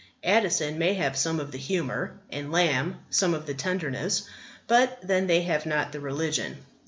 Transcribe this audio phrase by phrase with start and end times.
[0.23, 4.27] Addison may have some of the humour and Lamb some of the tenderness;
[4.65, 6.57] but, then, they have not the religion.